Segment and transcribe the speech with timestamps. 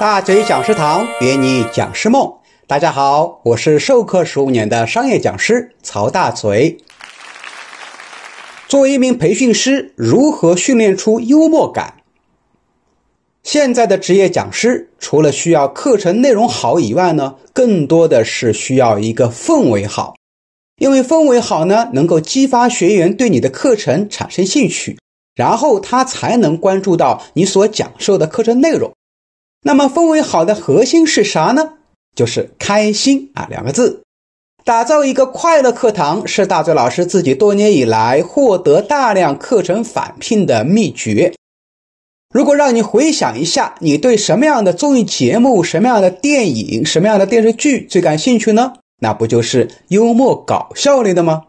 [0.00, 2.32] 大嘴讲师堂圆你讲师梦。
[2.68, 6.78] 大家好，我是授课十五年的商业讲师曹大嘴。
[8.68, 11.94] 作为一名培训师，如何训练出幽默感？
[13.42, 20.14] 现在的职业讲师除了需要课程内容好以外呢，更多的是需要一个氛围好。
[20.80, 24.96] 因为氛围好呢，能够激发学员对你的课程产生兴趣，
[25.34, 28.92] 然后他才能关注到你所讲授的课程内容。
[29.62, 31.74] 那么氛围好的核心是啥呢？
[32.14, 34.02] 就是开心啊两个字。
[34.64, 41.34] 打造一个快乐课堂是大嘴老师自己多年以来获得大量课程返聘的秘诀。
[42.34, 48.74] 如果让你回想一下，你对什么样的综艺节目、什么样的电影、什么样的电视剧最感兴趣呢？
[49.00, 51.44] 那不就是幽默搞笑类的吗？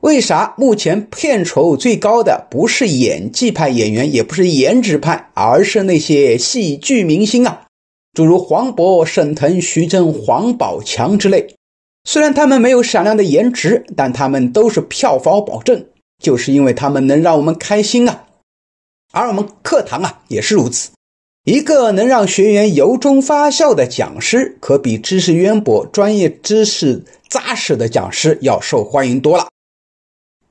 [0.00, 7.66] 为啥目前片酬最高的不是演技派演员，也不是颜值派，而是那些戏剧明星啊？
[8.14, 11.54] 诸如黄渤、沈腾、徐峥、王宝强之类。
[12.04, 15.84] 虽然他们没有闪亮的颜值，但他们都是票房保证，
[16.22, 18.24] 就是因为他们能让我们开心啊。
[19.12, 20.90] 而我们课堂啊也是如此。
[21.44, 29.48] 一个能让学员由衷发笑的讲师，可比知识渊博、专业知识扎实的讲师要受欢迎多了。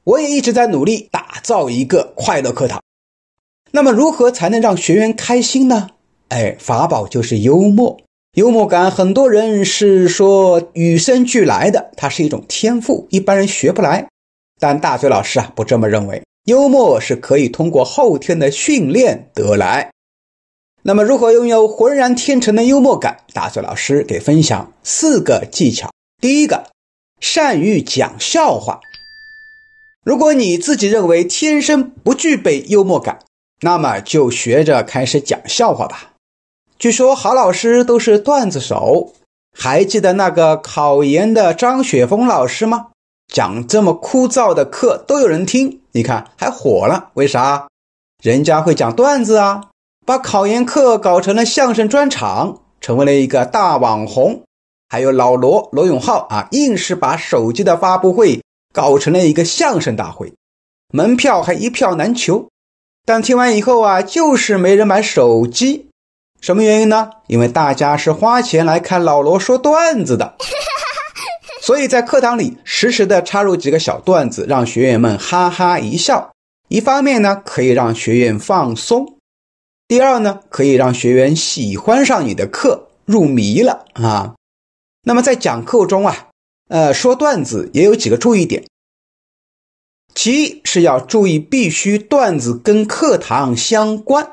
[0.09, 2.81] 我也一直在努力打造一个快乐课堂。
[3.69, 5.89] 那么，如何才能让学员开心呢？
[6.29, 8.01] 哎，法宝就是幽默。
[8.33, 14.07] 幽默感，很多人是说与生俱来的，它是一种天赋，一般人学不来。
[14.59, 16.23] 但大嘴老师啊，不这么认为。
[16.45, 19.91] 幽默是可以通过后天的训练得来。
[20.81, 23.17] 那么，如何拥有浑然天成的幽默感？
[23.31, 25.91] 大嘴老师给分享四个技巧。
[26.19, 26.65] 第一个，
[27.19, 28.79] 善于讲笑话。
[30.05, 33.19] 如果你自己认为天生不具备幽默感，
[33.61, 36.11] 那么就学着开始讲笑话吧。
[36.77, 39.13] 据说好老师都是段子手，
[39.57, 42.87] 还记得那个考研的张雪峰老师吗？
[43.27, 47.67] 讲这么枯燥的课都有人听，你看还火了，为啥？
[48.23, 49.65] 人家会讲段子啊，
[50.05, 54.43] 把考研课搞成了相声专场，成为了一个大网红。
[54.87, 58.41] 还有老罗罗永浩啊，硬是把手机的发布会。
[58.73, 60.33] 搞成了一个相声大会，
[60.93, 62.47] 门票还一票难求。
[63.05, 65.87] 但听完以后啊，就是没人买手机。
[66.41, 67.09] 什么原因呢？
[67.27, 70.35] 因为大家是花钱来看老罗说段子的。
[71.61, 76.31] 所以在课堂里实时的插入几个小段子，让学员们哈哈一笑。
[76.67, 79.17] 一方面呢，可以让学员放松；
[79.87, 84.35] 第二呢，可以让学员喜欢上你的课，入迷了啊。
[85.03, 86.28] 那么在讲课中啊。
[86.69, 88.63] 呃，说段子也有几个注意点。
[90.13, 94.29] 其一是要注意，必须段子跟课堂相关。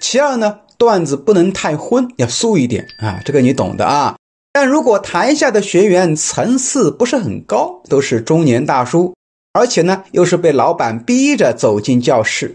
[0.00, 4.16] 其二呢，段子不能太荤，要素一点啊，这个你懂的啊。
[4.52, 9.14] 但如果台下的学员层次不是很高，都是中年大叔，
[9.52, 12.54] 而且呢又是被老板逼着走进教室，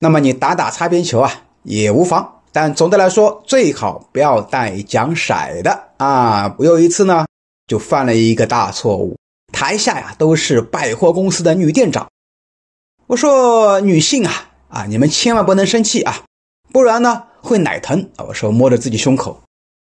[0.00, 2.42] 那么你打打擦边球啊也无妨。
[2.52, 6.54] 但总的来说，最好不要带讲色的啊。
[6.58, 7.24] 我有一次呢。
[7.66, 9.16] 就犯了一个大错误。
[9.52, 12.08] 台下呀都是百货公司的女店长，
[13.06, 16.24] 我说女性啊啊，你们千万不能生气啊，
[16.72, 18.24] 不然呢会奶疼啊。
[18.26, 19.40] 我说摸着自己胸口，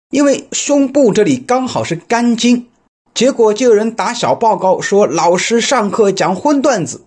[0.10, 2.68] 因为胸部这里刚好是肝经。
[3.14, 7.06] 结果就有人打小报告说老师上课讲荤段子。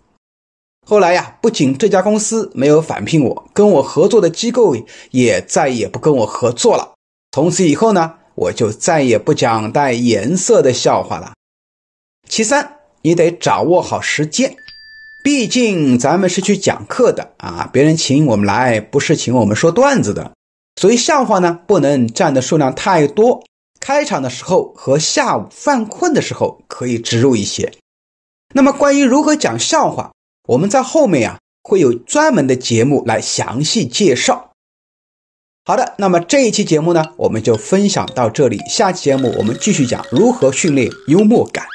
[0.87, 4.77] 后来呀，不仅这家公司没有返聘我，跟我合作的机构
[5.11, 6.93] 也再也不跟我合作了。
[7.33, 8.15] 从此以后呢。
[8.35, 11.33] 我就再也不讲带颜色的笑话了。
[12.29, 14.57] 其三，你得掌握好时间，
[15.23, 20.33] 毕竟咱们是去讲课的啊，别人请我们来不是请我们说段子的，
[20.81, 23.45] 所以笑话呢不能占的数量太多。
[23.81, 27.73] 开场的时候和下午犯困的时候可以植入一些。
[28.55, 30.13] 那么关于如何讲笑话，
[30.47, 34.52] 我们在后面啊会有专门的节目来详细介绍。
[35.65, 38.59] 好的，那么这一期节目呢，我们就分享到这里。
[38.69, 41.72] 下期节目我们继续讲如何训练幽默感。